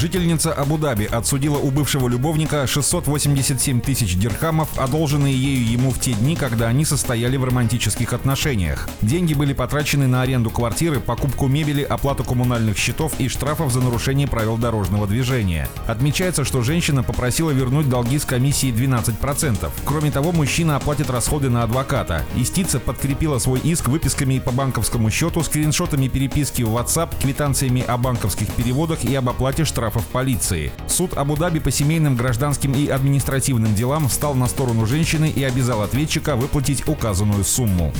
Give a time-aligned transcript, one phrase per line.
[0.00, 6.36] Жительница Абу-Даби отсудила у бывшего любовника 687 тысяч дирхамов, одолженные ею ему в те дни,
[6.36, 8.88] когда они состояли в романтических отношениях.
[9.02, 14.26] Деньги были потрачены на аренду квартиры, покупку мебели, оплату коммунальных счетов и штрафов за нарушение
[14.26, 15.68] правил дорожного движения.
[15.86, 19.70] Отмечается, что женщина попросила вернуть долги с комиссией 12%.
[19.84, 22.24] Кроме того, мужчина оплатит расходы на адвоката.
[22.36, 28.50] Истица подкрепила свой иск выписками по банковскому счету, скриншотами переписки в WhatsApp, квитанциями о банковских
[28.52, 30.72] переводах и об оплате штрафов штрафов полиции.
[30.86, 36.36] Суд Абу-Даби по семейным, гражданским и административным делам встал на сторону женщины и обязал ответчика
[36.36, 37.92] выплатить указанную сумму.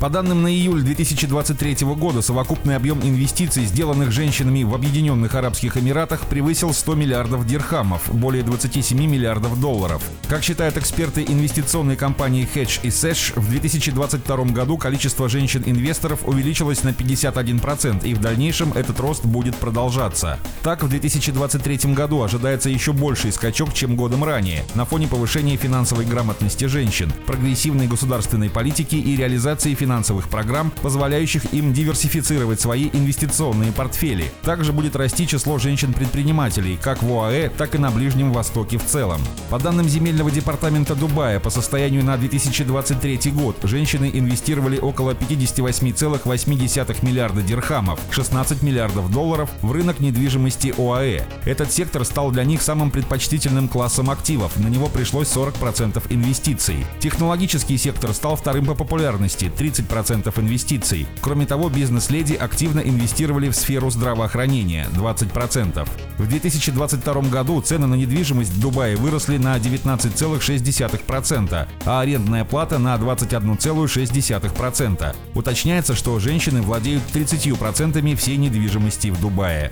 [0.00, 6.20] По данным на июль 2023 года, совокупный объем инвестиций, сделанных женщинами в Объединенных Арабских Эмиратах,
[6.22, 10.02] превысил 100 миллиардов дирхамов, более 27 миллиардов долларов.
[10.26, 16.88] Как считают эксперты инвестиционной компании Hedge и Sesh, в 2022 году количество женщин-инвесторов увеличилось на
[16.88, 20.38] 51%, и в дальнейшем этот рост будет продолжаться.
[20.62, 26.06] Так, в 2023 году ожидается еще больший скачок, чем годом ранее, на фоне повышения финансовой
[26.06, 33.72] грамотности женщин, прогрессивной государственной политики и реализации финансовых финансовых программ, позволяющих им диверсифицировать свои инвестиционные
[33.72, 34.30] портфели.
[34.42, 39.20] Также будет расти число женщин-предпринимателей, как в ОАЭ, так и на Ближнем Востоке в целом.
[39.50, 47.42] По данным земельного департамента Дубая, по состоянию на 2023 год женщины инвестировали около 58,8 миллиарда
[47.42, 51.24] дирхамов, 16 миллиардов долларов в рынок недвижимости ОАЭ.
[51.46, 56.86] Этот сектор стал для них самым предпочтительным классом активов, на него пришлось 40% инвестиций.
[57.00, 61.06] Технологический сектор стал вторым по популярности, 30 30% инвестиций.
[61.20, 65.88] Кроме того, бизнес-леди активно инвестировали в сферу здравоохранения– 20%.
[66.18, 72.96] В 2022 году цены на недвижимость в Дубае выросли на 19,6%, а арендная плата на
[72.96, 75.16] 21,6%.
[75.34, 79.70] Уточняется, что женщины владеют 30% всей недвижимости в Дубае.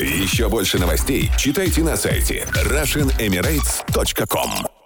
[0.00, 4.83] Еще больше новостей читайте на сайте RussianEmirates.com